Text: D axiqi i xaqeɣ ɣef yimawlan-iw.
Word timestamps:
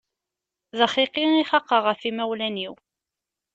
D 0.77 0.79
axiqi 0.85 1.25
i 1.41 1.43
xaqeɣ 1.49 1.83
ɣef 1.85 2.01
yimawlan-iw. 2.05 2.73